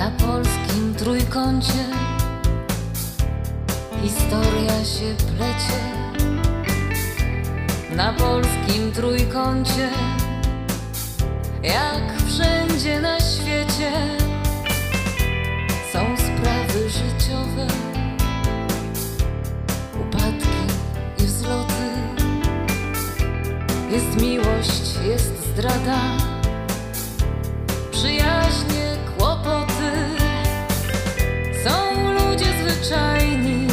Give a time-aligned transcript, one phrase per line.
[0.00, 1.84] Na polskim trójkącie
[4.02, 5.80] historia się plecie.
[7.96, 9.88] Na polskim trójkącie,
[11.62, 13.92] jak wszędzie na świecie,
[15.92, 17.66] są sprawy życiowe,
[20.00, 20.74] upadki
[21.18, 21.90] i wzloty.
[23.90, 26.00] Jest miłość, jest zdrada,
[27.92, 28.90] przyjaźnie,
[32.90, 33.66] zwyczajni,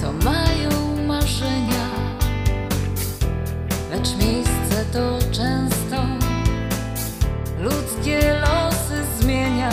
[0.00, 1.88] co mają marzenia,
[3.90, 5.96] lecz miejsce to często
[7.58, 9.70] ludzkie losy zmienia.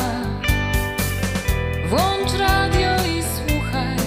[1.90, 3.98] Włącz radio i słuchaj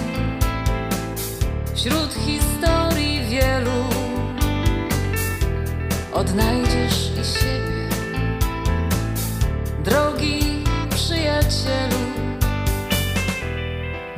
[1.75, 3.85] wśród historii wielu.
[6.13, 7.12] Odnajdziesz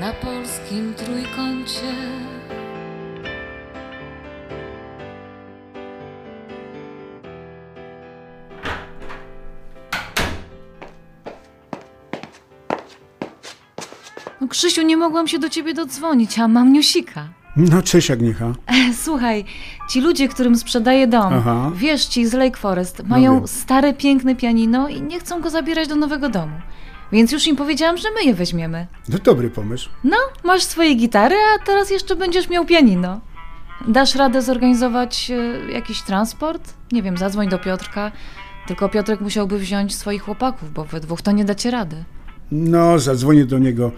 [0.05, 1.80] na polskim trójkącie.
[14.41, 17.28] No, Krzysiu, nie mogłam się do ciebie dodzwonić, a mam niusika.
[17.56, 18.52] No cześć Agniecha.
[19.05, 19.44] Słuchaj,
[19.91, 21.70] ci ludzie, którym sprzedaję dom, Aha.
[21.74, 23.48] wiesz, ci z Lake Forest, mają wiem.
[23.48, 26.52] stare, piękne pianino i nie chcą go zabierać do nowego domu.
[27.12, 28.86] Więc już im powiedziałam, że my je weźmiemy.
[29.12, 29.88] To dobry pomysł.
[30.05, 33.20] No, masz swoje gitary, a teraz jeszcze będziesz miał pianino.
[33.88, 36.74] Dasz radę zorganizować e, jakiś transport?
[36.92, 38.12] Nie wiem, zadzwoń do Piotrka.
[38.66, 42.05] Tylko Piotrek musiałby wziąć swoich chłopaków, bo we dwóch to nie dacie rady.
[42.52, 43.92] No, zadzwonię do niego.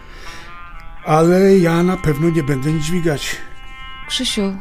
[1.04, 3.36] Ale ja na pewno nie będę nic dźwigać.
[4.08, 4.56] Krzysiu,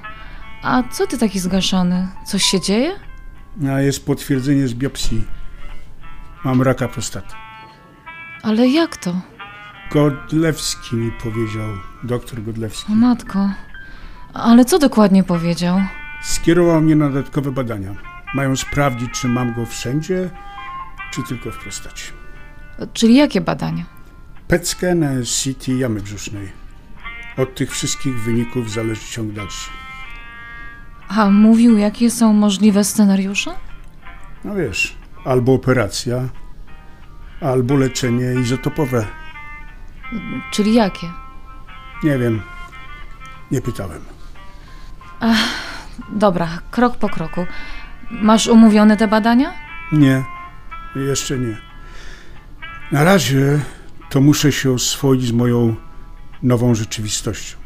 [0.63, 2.07] a co ty taki zgaszony?
[2.25, 2.91] Coś się dzieje?
[3.73, 5.23] A jest potwierdzenie z biopsji.
[6.43, 7.33] Mam raka prostaty.
[8.45, 9.21] Ale jak to?
[9.91, 11.69] Godlewski mi powiedział,
[12.03, 12.93] doktor Godlewski.
[12.93, 13.49] O matko.
[14.33, 15.81] Ale co dokładnie powiedział?
[16.23, 17.95] Skierował mnie na dodatkowe badania.
[18.33, 20.30] Mają sprawdzić, czy mam go wszędzie,
[21.11, 22.03] czy tylko w prostacie.
[22.93, 23.86] Czyli jakie badania?
[24.64, 26.52] Scan, e, CT jamy brzusznej.
[27.37, 29.70] Od tych wszystkich wyników zależy ciąg dalszy.
[31.08, 33.52] A mówił, jakie są możliwe scenariusze?
[34.43, 36.30] No wiesz, albo operacja,
[37.45, 39.06] albo leczenie izotopowe.
[40.52, 41.11] Czyli jakie?
[42.04, 42.42] Nie wiem,
[43.52, 44.02] nie pytałem.
[46.10, 47.45] Dobra, krok po kroku.
[48.11, 49.54] Masz umówione te badania?
[49.92, 50.23] Nie,
[50.95, 51.58] jeszcze nie.
[52.92, 53.60] Na razie
[54.10, 55.76] to muszę się oswoić z moją
[56.44, 57.58] nową rzeczywistością.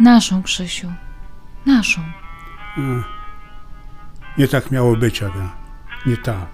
[0.00, 0.92] Naszą, Krzysiu.
[1.66, 2.00] Naszą.
[4.38, 5.52] Nie tak miało być, Aga.
[6.06, 6.46] Nie tak.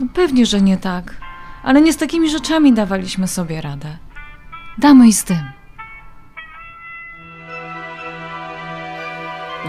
[0.00, 1.23] No pewnie, że nie tak.
[1.64, 3.96] Ale nie z takimi rzeczami dawaliśmy sobie radę.
[4.78, 5.42] Damy i z tym.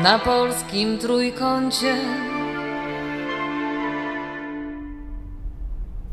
[0.04, 1.96] Na polskim trójkącie.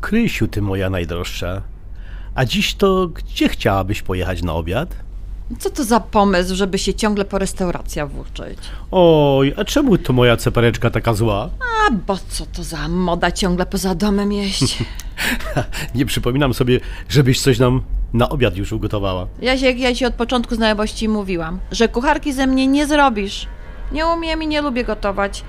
[0.01, 1.61] Krysiu, ty moja najdroższa.
[2.35, 4.95] A dziś to gdzie chciałabyś pojechać na obiad?
[5.59, 8.57] Co to za pomysł, żeby się ciągle po restauracjach włóczyć?
[8.91, 11.49] Oj, a czemu to moja cepereczka taka zła?
[11.87, 14.77] A bo co to za moda ciągle poza domem jeść?
[15.95, 16.79] Nie przypominam sobie,
[17.09, 17.81] żebyś coś nam
[18.13, 19.27] na obiad już ugotowała.
[19.41, 23.47] Jasiek, ja ci od początku znajomości mówiłam, że kucharki ze mnie nie zrobisz.
[23.91, 25.43] Nie umiem i nie lubię gotować.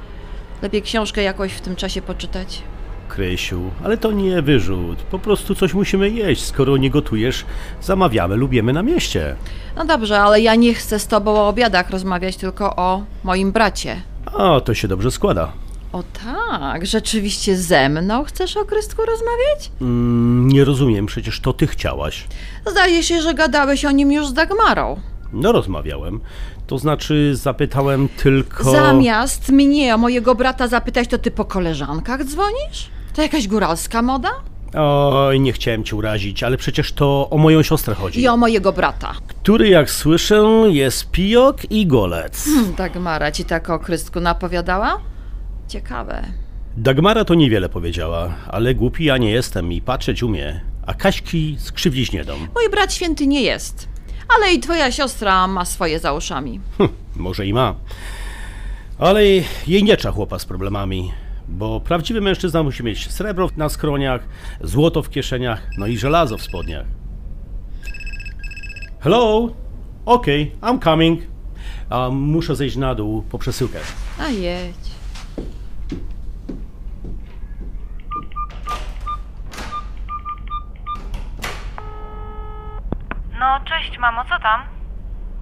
[0.62, 2.62] Lepiej książkę jakoś w tym czasie poczytać.
[3.08, 4.98] Krysiu, ale to nie wyrzut.
[4.98, 6.44] Po prostu coś musimy jeść.
[6.44, 7.44] Skoro nie gotujesz,
[7.82, 9.36] zamawiamy, lubimy na mieście.
[9.76, 14.02] No dobrze, ale ja nie chcę z tobą o obiadach rozmawiać, tylko o moim bracie.
[14.38, 15.52] A, to się dobrze składa.
[15.94, 19.71] O tak, rzeczywiście ze mną chcesz o Krystku rozmawiać?
[19.81, 22.27] Mm, nie rozumiem, przecież to ty chciałaś.
[22.66, 25.00] Zdaje się, że gadałeś o nim już z Dagmarą.
[25.33, 26.21] No, rozmawiałem.
[26.66, 28.71] To znaczy, zapytałem tylko.
[28.71, 32.91] Zamiast mnie o mojego brata zapytać, to ty po koleżankach dzwonisz?
[33.15, 34.31] To jakaś góralska moda?
[34.77, 38.21] Oj, nie chciałem cię urazić, ale przecież to o moją siostrę chodzi.
[38.21, 39.13] I o mojego brata.
[39.27, 42.45] Który, jak słyszę, jest pijok i golec.
[42.45, 45.14] Hmm, Dagmara ci tak o Krystku napowiadała?
[45.69, 46.22] Ciekawe.
[46.77, 50.61] Dagmara to niewiele powiedziała, ale głupi ja nie jestem i patrzeć umie.
[50.87, 52.39] A Kaśki skrzywdzić nie dam.
[52.39, 53.89] Mój brat święty nie jest.
[54.37, 56.61] Ale i twoja siostra ma swoje za uszami.
[56.78, 57.75] Hm, może i ma.
[58.99, 59.25] Ale
[59.66, 61.13] jej nie trzeba chłopa z problemami.
[61.49, 64.28] Bo prawdziwy mężczyzna musi mieć srebro na skroniach,
[64.61, 66.87] złoto w kieszeniach, no i żelazo w spodniach.
[69.01, 69.49] Hello?
[70.07, 71.21] Okej, I'm coming.
[71.91, 73.78] A muszę zejść na dół po przesyłkę.
[74.19, 74.95] A jedź.
[83.41, 83.61] No,
[83.94, 84.62] cześć mamo, co tam?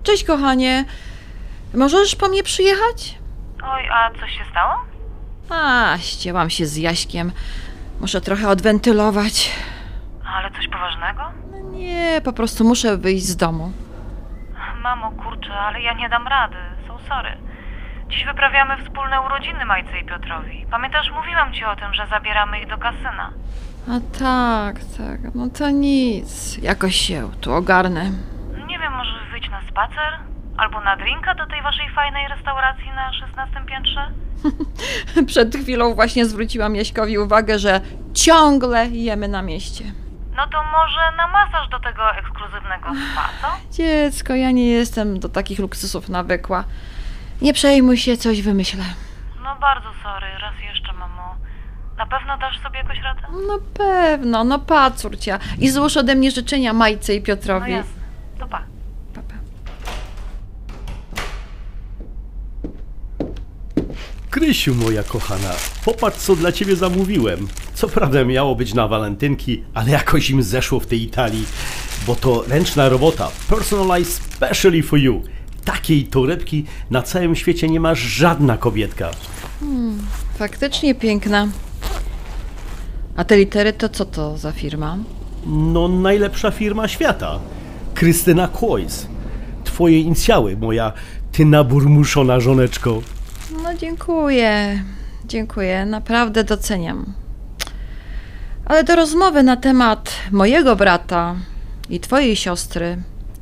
[0.02, 0.84] Cześć, kochanie.
[1.74, 3.18] Możesz po mnie przyjechać?
[3.64, 4.74] Oj, a coś się stało?
[5.50, 7.32] A, ścięłam się z Jaśkiem.
[8.00, 9.50] Muszę trochę odwentylować.
[10.36, 11.22] Ale coś poważnego?
[11.52, 13.72] No nie, po prostu muszę wyjść z domu.
[14.82, 16.56] Mamo, kurczę, ale ja nie dam rady.
[16.88, 17.36] Są sorry.
[18.08, 20.66] Dziś wyprawiamy wspólne urodziny Majce i Piotrowi.
[20.70, 23.30] Pamiętasz, mówiłam ci o tym, że zabieramy ich do kasyna.
[23.88, 25.34] A tak, tak.
[25.34, 26.58] No to nic.
[26.58, 28.10] Jakoś się tu ogarnę.
[28.66, 30.12] Nie wiem, może wyjść na spacer?
[30.56, 34.10] Albo na drinka do tej waszej fajnej restauracji na 16 piętrze?
[35.26, 37.80] Przed chwilą właśnie zwróciłam Jaśkowi uwagę, że
[38.14, 39.84] ciągle jemy na mieście.
[40.36, 43.48] No to może na masaż do tego ekskluzywnego spa, co?
[43.76, 46.64] Dziecko, ja nie jestem do takich luksusów nawykła.
[47.42, 48.84] Nie przejmuj się, coś wymyślę.
[49.44, 51.34] No bardzo sorry, raz jeszcze, mamo.
[51.98, 53.20] Na pewno dasz sobie jakoś radę?
[53.48, 55.38] No pewno, no pa, córcia.
[55.58, 57.72] I złóż ode mnie życzenia Majce i No Piotrowi.
[57.72, 57.92] jasne.
[58.38, 58.62] To pa.
[64.32, 65.50] Krysiu, moja kochana,
[65.84, 67.48] popatrz, co dla ciebie zamówiłem.
[67.74, 71.44] Co prawda miało być na walentynki, ale jakoś im zeszło w tej Italii,
[72.06, 75.22] bo to ręczna robota, personalized specially for you.
[75.64, 79.10] Takiej torebki na całym świecie nie ma żadna kobietka.
[80.38, 81.48] Faktycznie piękna.
[83.16, 84.98] A te litery to co to za firma?
[85.46, 87.38] No, najlepsza firma świata.
[87.94, 89.06] Krystyna Kłojs.
[89.64, 90.92] Twoje inicjały, moja
[91.32, 93.02] ty naburmuszona żoneczko.
[93.52, 94.82] No dziękuję.
[95.24, 97.12] Dziękuję, naprawdę doceniam.
[98.64, 101.34] Ale do rozmowy na temat mojego brata
[101.90, 102.98] i twojej siostry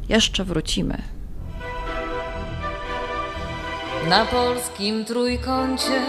[0.08, 1.02] jeszcze wrócimy.
[4.08, 6.02] Na polskim trójkącie,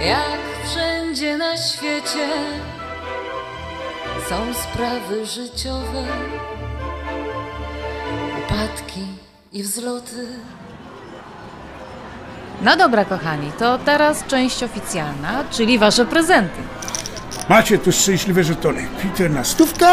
[0.00, 2.28] jak wszędzie na świecie,
[4.28, 6.04] są sprawy życiowe,
[8.38, 9.06] upadki
[9.52, 10.26] i wzloty.
[12.64, 16.60] No dobra, kochani, to teraz część oficjalna, czyli wasze prezenty.
[17.48, 18.86] Macie tu szczęśliwe żetony.
[19.02, 19.86] Peter na stówkę,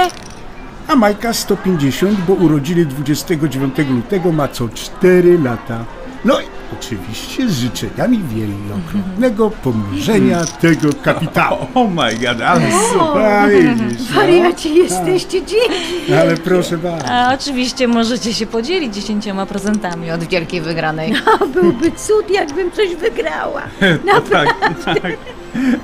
[0.88, 5.85] a Majka 150, bo urodziny 29 lutego ma co 4 lata.
[6.25, 6.44] No i
[6.79, 11.57] oczywiście z życzeniami wielokrotnego pomnożenia tego kapitału.
[11.75, 12.62] Oh my god, ale
[12.94, 13.21] super.
[13.25, 14.15] A widzisz, no.
[14.15, 16.13] Wariaci jesteście, dzięki.
[16.21, 17.06] Ale proszę bardzo.
[17.07, 21.13] A oczywiście możecie się podzielić dziesięcioma prezentami od wielkiej wygranej.
[21.41, 23.62] A byłby cud, jakbym coś wygrała.
[24.13, 25.13] To tak, tak,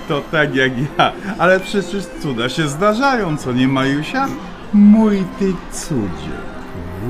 [0.07, 1.11] to tak jak ja.
[1.37, 4.27] Ale przecież cuda się zdarzają, co nie Majusia?
[4.73, 6.37] Mój ty cudzie.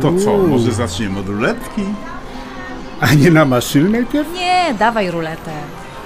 [0.02, 1.82] To co, może zaczniemy od ruletki?
[3.02, 4.34] A nie na maszyny najpierw?
[4.34, 5.52] Nie, dawaj ruletę.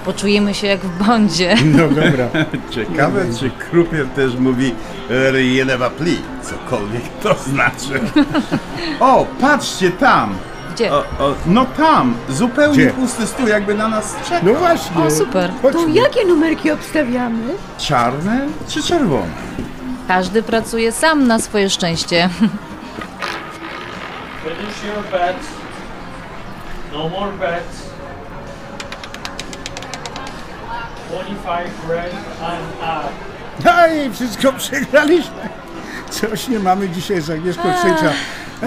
[0.04, 1.56] Poczujemy się jak w Bondzie.
[1.64, 2.28] No dobra.
[2.70, 4.74] Ciekawe, czy Krupier też mówi
[5.66, 8.00] ne va plus, cokolwiek to znaczy.
[9.00, 10.34] O, patrzcie tam!
[10.74, 10.92] Gdzie?
[10.92, 12.90] O, o, no tam, zupełnie Gdzie?
[12.90, 14.52] pusty stół, jakby na nas czekał.
[14.52, 15.02] No właśnie.
[15.02, 15.50] O, super.
[15.62, 15.92] To Chodźmy.
[15.94, 17.54] jakie numerki obstawiamy?
[17.78, 19.30] Czarne czy czerwone?
[20.08, 22.28] Każdy pracuje sam na swoje szczęście.
[24.44, 25.61] Finish your bets.
[26.92, 27.90] No more bets.
[31.10, 32.12] 25 red
[32.42, 33.12] and up.
[33.64, 35.48] No i wszystko przegraliśmy.
[36.10, 38.12] Coś nie mamy dzisiaj z Agnieszką Trzecia.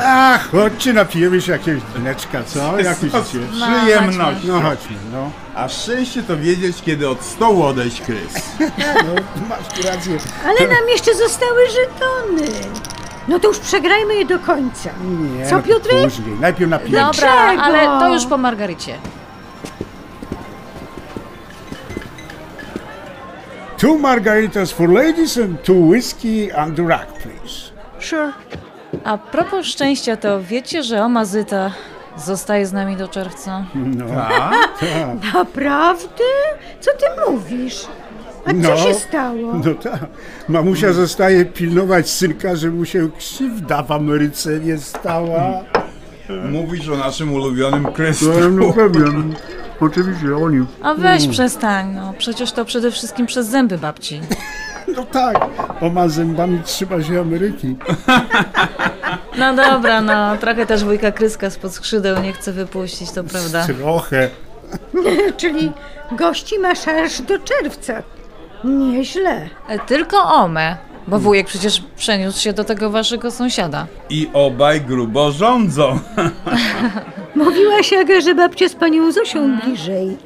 [0.03, 2.79] Ach, chodźcie, napijemy się jakiegoś drineczka, co?
[2.79, 3.39] Jak Z myślicie?
[3.51, 4.47] przyjemnością.
[4.47, 5.31] No chodźmy, no.
[5.55, 8.33] A szczęście to wiedzieć, kiedy od stołu odejść Krys.
[8.59, 10.17] no masz tu rację.
[10.45, 12.47] Ale nam jeszcze zostały żetony.
[13.27, 14.89] No to już przegrajmy je do końca.
[15.37, 16.03] Nie, Co, no to Piotrek?
[16.03, 16.35] Później.
[16.41, 17.21] Najpierw napijemy się.
[17.21, 17.61] Dobra, Dlaczego?
[17.63, 18.97] ale to już po Margarycie.
[23.77, 27.71] Two margaritas for ladies and two whiskey and the rack, please.
[27.99, 28.33] Sure.
[29.03, 31.71] A propos szczęścia, to wiecie, że Omazyta
[32.17, 33.63] zostaje z nami do czerwca?
[33.75, 35.33] No, Tak?
[35.33, 36.23] Naprawdę?
[36.79, 37.85] Co ty mówisz?
[38.45, 38.69] A No.
[38.69, 39.53] co się stało?
[39.65, 39.99] no tak.
[40.49, 45.63] Mamusia zostaje pilnować synka, żeby mu się krzywda w Ameryce nie stała.
[46.51, 48.25] Mówisz o naszym ulubionym Krystu.
[48.39, 49.05] No, no pewnie.
[49.79, 50.65] Oczywiście, oni.
[50.81, 54.21] A weź przestań, no przecież to przede wszystkim przez zęby babci.
[54.95, 55.37] No tak,
[55.81, 57.75] oma zębami trzyma się Ameryki.
[59.37, 63.65] No dobra, no trochę też wujka Kryska spod skrzydeł nie chce wypuścić, to prawda.
[63.65, 64.29] Trochę.
[65.37, 65.71] Czyli
[66.11, 68.03] gości masz aż do czerwca.
[68.65, 69.49] Nieźle.
[69.67, 73.87] E, Tylko Omę, bo wujek przecież przeniósł się do tego waszego sąsiada.
[74.09, 75.99] I obaj grubo rządzą.
[77.35, 80.17] Mówiłaś, Aga, że babcia z panią Zosią bliżej.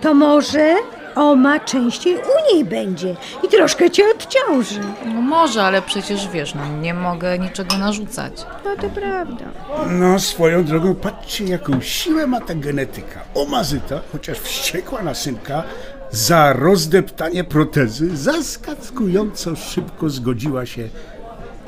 [0.00, 0.74] To może
[1.14, 4.80] Oma częściej u niej będzie i troszkę cię odciąży.
[5.06, 8.32] No może, ale przecież wiesz, no nie mogę niczego narzucać.
[8.64, 9.44] No to prawda.
[9.90, 13.20] No, swoją drogą, patrzcie, jaką siłę ma ta genetyka.
[13.34, 15.62] Omazyta, chociaż wściekła na synka,
[16.10, 20.88] za rozdeptanie protezy zaskakująco szybko zgodziła się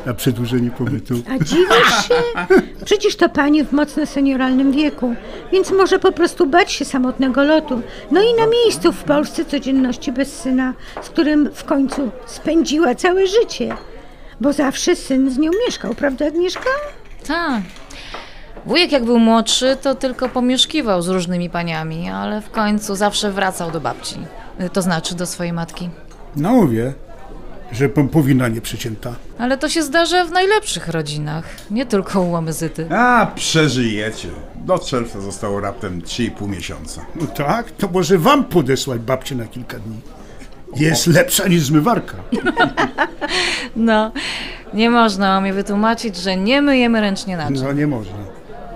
[0.07, 1.15] na przedłużenie pobytu.
[1.31, 2.15] A dziwisz się?
[2.85, 5.15] Przecież to pani w mocno senioralnym wieku,
[5.53, 7.83] więc może po prostu bać się samotnego lotu.
[8.11, 13.27] No i na miejscu w Polsce codzienności bez syna, z którym w końcu spędziła całe
[13.27, 13.77] życie.
[14.41, 16.71] Bo zawsze syn z nią mieszkał, prawda Agnieszka?
[17.27, 17.63] Tak.
[18.67, 23.71] Wujek jak był młodszy, to tylko pomieszkiwał z różnymi paniami, ale w końcu zawsze wracał
[23.71, 24.17] do babci.
[24.73, 25.91] To znaczy do swojej matki.
[26.37, 26.93] No mówię,
[27.73, 29.15] że powinna nieprzecięta.
[29.39, 32.87] Ale to się zdarza w najlepszych rodzinach, nie tylko u łamyzyty.
[32.91, 34.29] A, przeżyjecie.
[34.55, 37.07] Do czerwca zostało raptem 3,5 miesiąca.
[37.21, 40.01] No tak, to może wam podesłać babcię na kilka dni.
[40.77, 42.17] Jest lepsza niż zmywarka.
[43.77, 44.13] No,
[44.75, 47.57] nie można mi wytłumaczyć, że nie myjemy ręcznie naczyń.
[47.63, 48.15] No nie można.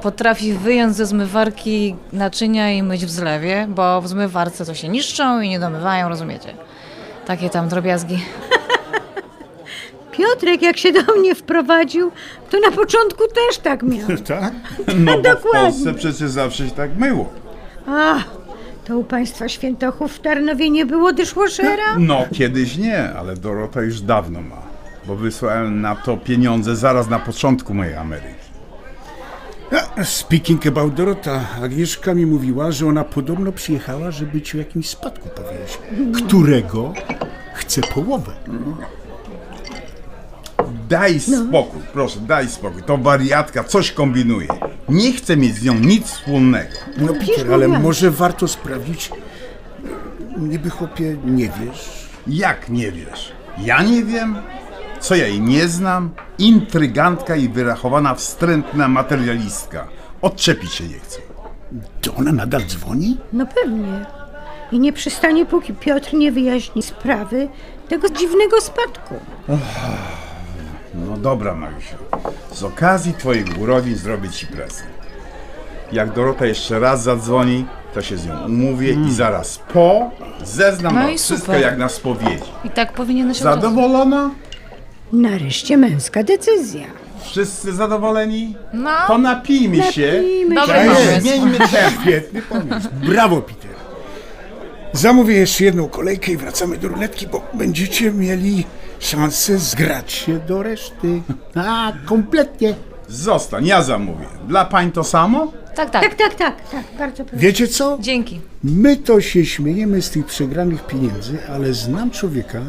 [0.04, 5.40] Potrafi wyjąć ze zmywarki naczynia i myć w zlewie, bo w zmywarce to się niszczą
[5.40, 6.54] i nie domywają, rozumiecie?
[7.26, 8.18] Takie tam drobiazgi.
[10.12, 12.12] Piotrek jak się do mnie wprowadził,
[12.50, 14.08] to na początku też tak miał.
[14.26, 14.52] Tak?
[14.96, 15.42] No bo w.
[15.52, 17.32] Polsce przecież zawsze się tak myło.
[17.86, 18.14] A,
[18.84, 21.98] to u państwa świętochów w Tarnowie nie było dyszłoszera?
[21.98, 24.62] No, kiedyś nie, ale Dorota już dawno ma.
[25.06, 28.43] Bo wysłałem na to pieniądze zaraz na początku mojej Ameryki.
[30.02, 35.28] Speaking about Dorota, Agnieszka mi mówiła, że ona podobno przyjechała, żeby ci o jakimś spadku
[35.28, 35.78] powiedzieć.
[36.14, 36.92] Którego
[37.54, 38.32] chce połowę.
[40.88, 42.82] Daj spokój, proszę, daj spokój.
[42.82, 44.48] To wariatka coś kombinuje.
[44.88, 46.70] Nie chcę mieć z nią nic wspólnego.
[46.98, 47.82] No przecież Peter, ale mówiłam.
[47.82, 49.10] może warto sprawdzić.
[50.38, 52.08] Niby chłopie nie wiesz.
[52.26, 53.32] Jak nie wiesz?
[53.58, 54.36] Ja nie wiem?
[55.04, 56.10] Co ja jej nie znam?
[56.38, 59.86] Intrygantka i wyrachowana wstrętna materialistka.
[60.22, 61.18] Odczepić się nie chce.
[62.00, 63.16] To ona nadal dzwoni?
[63.32, 64.06] No pewnie.
[64.72, 67.48] I nie przystanie, póki Piotr nie wyjaśni sprawy
[67.88, 69.14] tego dziwnego spadku.
[70.94, 71.96] No dobra, Marysiu.
[72.52, 74.88] Z okazji twoich urodzin zrobię ci prezent.
[75.92, 80.10] Jak Dorota jeszcze raz zadzwoni, to się z nią umówię i zaraz po
[80.44, 81.60] zeznam No wszystko super.
[81.60, 82.50] jak na spowiedzi.
[82.64, 83.38] I tak powinieneś.
[83.38, 84.30] Zadowolona?
[85.12, 86.86] Nareszcie męska decyzja.
[87.24, 88.56] Wszyscy zadowoleni?
[88.72, 90.12] No, To napijmy się.
[90.16, 90.84] Napijmy Dobry się.
[90.84, 91.20] pomysł.
[91.20, 91.92] Zmieńmy temat.
[92.02, 92.88] Świetny pomysł.
[93.08, 93.70] Brawo, Peter.
[94.92, 98.64] Zamówię jeszcze jedną kolejkę i wracamy do ruletki, bo będziecie mieli
[99.00, 101.22] szansę zgrać się do reszty.
[101.54, 102.74] A, kompletnie.
[103.08, 104.26] Zostań, ja zamówię.
[104.48, 105.52] Dla pań to samo?
[105.74, 106.02] tak, tak.
[106.02, 107.42] Tak, tak, tak, tak, bardzo proszę.
[107.42, 107.98] Wiecie co?
[108.00, 108.40] Dzięki.
[108.64, 112.60] My to się śmiejemy z tych przegranych pieniędzy, ale znam człowieka,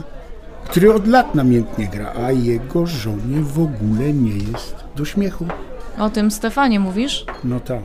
[0.70, 5.46] który od lat namiętnie gra, a jego żonie w ogóle nie jest do śmiechu.
[6.00, 7.26] O tym Stefanie mówisz?
[7.44, 7.80] No tak.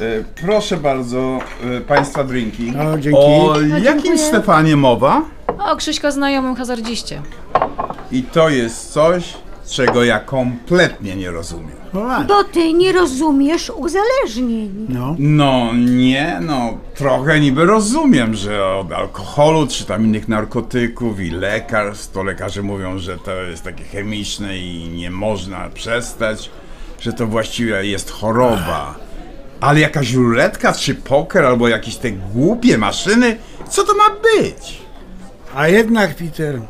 [0.00, 1.38] E, proszę bardzo,
[1.76, 2.72] e, państwa drinki.
[2.76, 3.18] O, dzięki.
[3.18, 4.18] O jakim.
[4.18, 5.22] Stefanie mowa?
[5.58, 7.22] O, Krzyśka znajomym hazardziście.
[8.12, 9.34] I to jest coś,
[9.72, 11.76] czego ja kompletnie nie rozumiem.
[11.94, 14.86] O, a, Bo ty nie rozumiesz uzależnień.
[14.88, 15.16] no.
[15.18, 22.12] No nie, no trochę niby rozumiem, że od alkoholu czy tam innych narkotyków i lekarstw,
[22.12, 26.50] to lekarze mówią, że to jest takie chemiczne i nie można przestać,
[27.00, 28.94] że to właściwie jest choroba.
[29.60, 33.36] Ale jakaś ruletka czy poker albo jakieś te głupie maszyny,
[33.70, 34.78] co to ma być?
[35.54, 36.60] A jednak, Peter,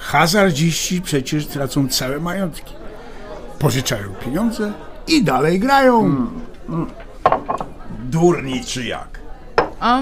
[0.00, 2.74] hazardziści przecież tracą całe majątki.
[3.58, 4.72] Pożyczają pieniądze
[5.06, 6.26] i dalej grają.
[8.04, 9.20] Durni czy jak?
[9.80, 10.00] A?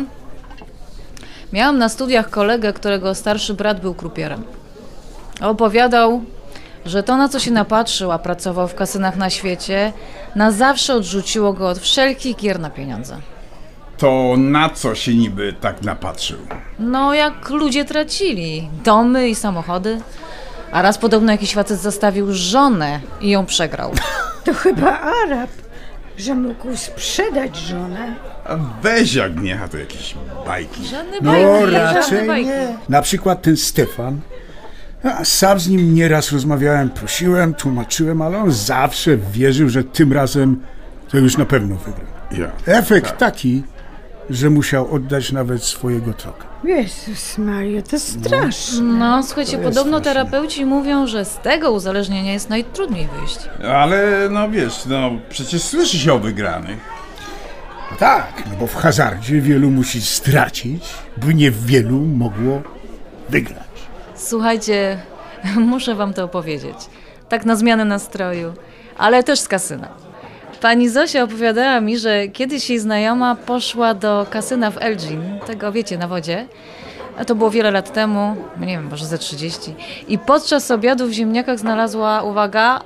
[1.52, 4.42] Miałam na studiach kolegę, którego starszy brat był krupierem.
[5.40, 6.22] Opowiadał,
[6.86, 9.92] że to, na co się napatrzył, a pracował w kasynach na świecie,
[10.36, 13.16] na zawsze odrzuciło go od wszelkich gier na pieniądze.
[13.98, 16.38] To na co się niby tak napatrzył?
[16.78, 20.00] No, jak ludzie tracili domy i samochody.
[20.72, 23.92] A raz podobno jakiś facet zastawił żonę i ją przegrał.
[24.44, 25.50] To chyba Arab,
[26.18, 28.14] że mógł sprzedać żonę.
[28.44, 30.14] A weź Agniecha, to jakieś
[30.46, 30.84] bajki.
[30.86, 32.48] Żadne No bajki, żadne raczej bajki.
[32.48, 32.76] nie.
[32.88, 34.20] Na przykład ten Stefan.
[35.04, 40.60] A sam z nim nieraz rozmawiałem, prosiłem, tłumaczyłem, ale on zawsze wierzył, że tym razem
[41.10, 42.04] to już na pewno wygra.
[42.66, 42.74] Ja.
[42.74, 43.62] Efekt taki,
[44.30, 46.44] że musiał oddać nawet swojego troka.
[46.64, 48.82] Jezus Maria, to straszne.
[48.82, 50.24] No, słuchajcie, jest podobno straszne.
[50.24, 53.38] terapeuci mówią, że z tego uzależnienia jest najtrudniej wyjść.
[53.72, 56.78] Ale no wiesz, no przecież słyszy się o wygranych.
[57.90, 60.84] No tak, no bo w hazardzie wielu musi stracić,
[61.16, 62.62] by nie wielu mogło
[63.28, 63.68] wygrać.
[64.14, 64.98] Słuchajcie,
[65.56, 66.76] muszę wam to opowiedzieć.
[67.28, 68.52] Tak na zmianę nastroju,
[68.98, 70.07] ale też z kasyna.
[70.60, 75.98] Pani Zosia opowiadała mi, że kiedyś jej znajoma poszła do kasyna w Elgin, tego wiecie,
[75.98, 76.46] na wodzie.
[77.18, 79.74] A to było wiele lat temu, nie wiem, może ze 30.
[80.08, 82.80] I podczas obiadu w ziemniakach znalazła, uwaga,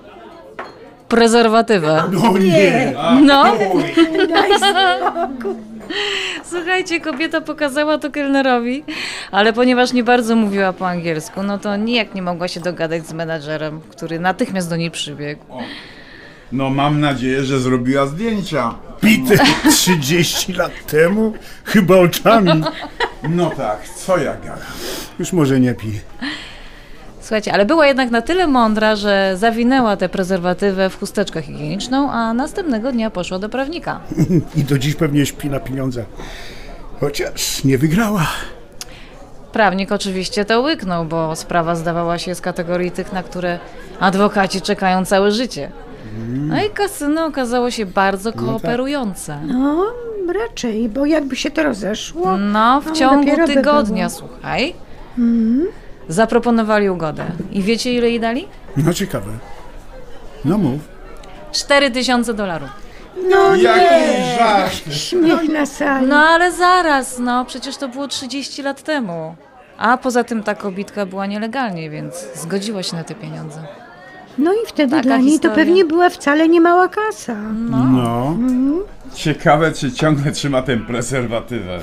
[1.08, 2.04] prezerwatywę.
[2.12, 2.94] No nie!
[3.22, 3.44] No,
[4.28, 5.54] Daj spokój.
[6.44, 8.84] Słuchajcie, kobieta pokazała to kelnerowi,
[9.30, 13.12] ale ponieważ nie bardzo mówiła po angielsku, no to nijak nie mogła się dogadać z
[13.12, 15.44] menadżerem, który natychmiast do niej przybiegł.
[16.52, 18.74] No mam nadzieję, że zrobiła zdjęcia.
[19.00, 21.32] Peter 30 lat temu?
[21.64, 22.62] Chyba oczami.
[23.28, 24.58] No tak, co ja gadam.
[25.18, 26.00] Już może nie pij.
[27.20, 32.34] Słuchajcie, ale była jednak na tyle mądra, że zawinęła tę prezerwatywę w chusteczkę higieniczną, a
[32.34, 34.00] następnego dnia poszła do prawnika.
[34.56, 36.04] I do dziś pewnie śpi na pieniądze.
[37.00, 38.26] Chociaż nie wygrała.
[39.52, 43.58] Prawnik oczywiście to łyknął, bo sprawa zdawała się z kategorii tych, na które
[44.00, 45.70] adwokaci czekają całe życie.
[46.28, 49.38] No i kasyno okazało się bardzo kooperujące.
[49.46, 49.86] No,
[50.48, 52.36] raczej, bo jakby się to rozeszło.
[52.36, 54.18] No, w No, ciągu dopiero by tygodnia, było.
[54.18, 54.74] słuchaj.
[56.08, 57.24] Zaproponowali ugodę.
[57.52, 58.48] I wiecie, ile jej dali?
[58.76, 59.30] No ciekawe.
[60.44, 60.80] No mów.
[61.52, 62.68] 4000 dolarów.
[63.30, 64.72] No Jaki nie, żart.
[64.92, 66.06] śmiech na sali.
[66.06, 69.34] No ale zaraz, no przecież to było 30 lat temu.
[69.78, 73.58] A poza tym ta kobitka była nielegalnie, więc zgodziła się na te pieniądze.
[74.38, 75.56] No i wtedy Taka dla niej to historia.
[75.56, 77.36] pewnie była wcale nie mała kasa.
[77.70, 78.36] No.
[79.14, 81.78] Ciekawe, czy ciągle trzyma tę prezerwatywę.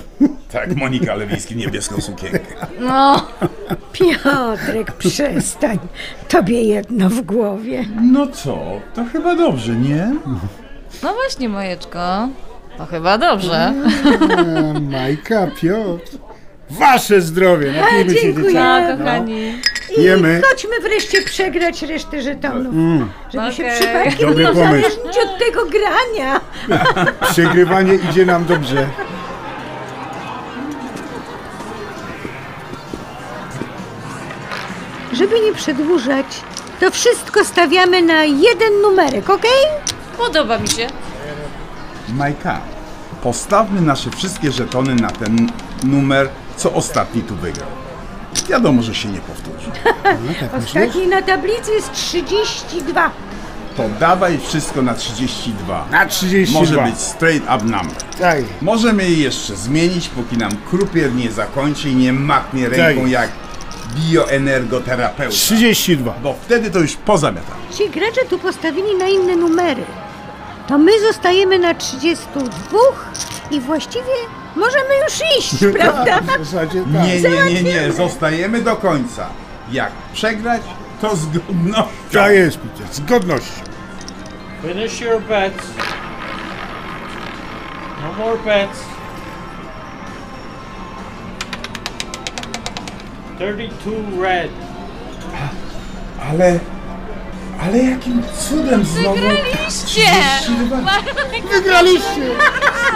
[0.51, 2.39] Tak, Monika Lewiński, niebieską sukienkę.
[2.79, 3.25] No,
[3.91, 5.79] Piotrek, przestań.
[6.27, 7.85] Tobie jedno w głowie.
[8.01, 8.57] No co,
[8.95, 10.11] to chyba dobrze, nie?
[11.03, 12.29] no właśnie, Mojeczko.
[12.77, 13.73] To chyba dobrze.
[14.75, 16.17] A, Majka, Piotr.
[16.69, 17.71] Wasze zdrowie.
[17.81, 18.47] Napijmy się dziękuję.
[18.47, 18.91] dzieciaki.
[18.91, 19.53] No, kochani.
[19.97, 20.41] I Jemy.
[20.49, 22.73] chodźmy wreszcie przegrać resztę żetonów.
[23.33, 23.79] Żeby się Okej.
[23.79, 24.69] przypadkiem Dobry nie pomysł.
[24.69, 26.41] uzależnić od tego grania.
[27.31, 28.87] Przegrywanie idzie nam dobrze.
[35.13, 36.25] Żeby nie przedłużać,
[36.79, 39.65] to wszystko stawiamy na jeden numerek, okej?
[40.17, 40.87] Podoba mi się.
[42.09, 42.61] Majka,
[43.23, 45.51] postawmy nasze wszystkie żetony na ten
[45.83, 47.67] numer, co ostatni tu wygrał.
[48.49, 49.71] Wiadomo, że się nie powtórzy.
[50.03, 50.75] No tak myślisz?
[50.75, 53.11] Ostatni na tablicy jest 32.
[53.77, 55.85] To dawaj wszystko na 32.
[55.91, 56.59] Na 32.
[56.59, 57.95] Może być straight up number.
[58.19, 58.43] Tak.
[58.61, 63.11] Możemy je jeszcze zmienić, póki nam krupier nie zakończy i nie machnie ręką Tak.
[63.11, 63.29] jak
[63.95, 65.31] bioenergoterapeuta.
[65.31, 66.13] 32.
[66.23, 67.61] Bo wtedy to już pozamiatamy.
[67.77, 69.83] Ci gracze tu postawili na inne numery.
[70.67, 72.79] To my zostajemy na 32
[73.51, 74.13] i właściwie
[74.55, 76.21] możemy już iść, prawda?
[76.21, 77.07] Tak, w zasadzie tak.
[77.07, 79.27] Nie, nie, nie, nie, zostajemy do końca.
[79.71, 80.61] Jak przegrać,
[81.01, 81.83] to z godnością.
[82.13, 82.87] Tak jest, Peter.
[82.93, 83.61] Z godnością.
[84.61, 85.63] Finish your bets.
[88.01, 88.79] No more bets.
[93.37, 94.51] 32 red.
[96.29, 96.59] Ale,
[97.61, 99.15] ale jakim cudem znowu...
[99.15, 100.11] Wygraliście!
[101.51, 102.21] Wygraliście!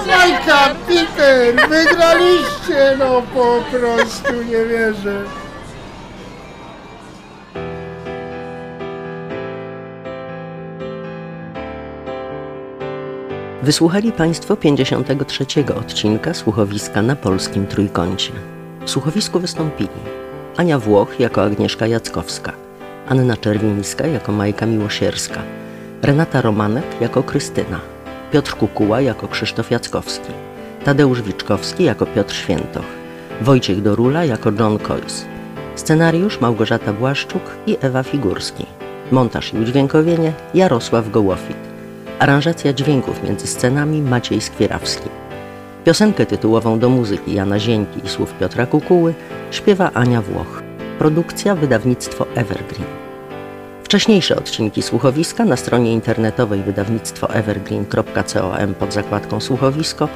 [0.08, 2.97] Majka, Peter, wygraliście!
[2.99, 5.23] No po prostu nie wierzę.
[13.63, 15.45] Wysłuchali Państwo 53
[15.80, 18.32] odcinka słuchowiska na polskim trójkącie.
[18.86, 19.89] W słuchowisku wystąpili
[20.58, 22.54] Ania Włoch jako Agnieszka Jackowska,
[23.07, 25.41] Anna Czerwińska jako Majka Miłosierska,
[26.01, 27.79] Renata Romanek jako Krystyna,
[28.31, 30.31] Piotr Kukuła jako Krzysztof Jackowski,
[30.85, 32.85] Tadeusz Wiczkowski jako Piotr Świętoch,
[33.41, 35.25] Wojciech Dorula jako John Coyce,
[35.75, 38.65] scenariusz Małgorzata Błaszczuk i Ewa Figurski,
[39.11, 41.57] montaż i udźwiękowienie Jarosław Gołofit,
[42.19, 45.09] aranżacja dźwięków między scenami Maciej Skwierawski.
[45.85, 49.13] Piosenkę tytułową do muzyki Jana Zieńki i słów Piotra Kukuły
[49.51, 50.72] śpiewa Ania Włoch.
[50.99, 52.86] Produkcja wydawnictwo Evergreen.
[53.84, 60.10] Wcześniejsze odcinki słuchowiska na stronie internetowej wydawnictwo evergreen.com pod zakładką słuchowisko,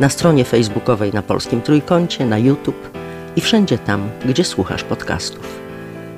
[0.00, 2.90] na stronie facebookowej na Polskim Trójkącie, na YouTube
[3.36, 5.60] i wszędzie tam, gdzie słuchasz podcastów.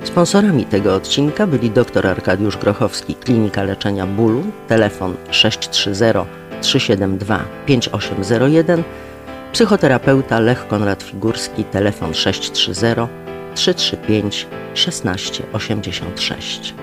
[0.03, 6.03] Sponsorami tego odcinka byli dr Arkadiusz Grochowski, Klinika Leczenia Bólu, telefon 630
[6.61, 8.83] 372 5801,
[9.53, 13.24] psychoterapeuta Lech Konrad Figurski, telefon 630
[13.55, 16.73] 335 1686.